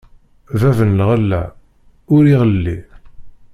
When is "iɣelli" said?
2.33-2.77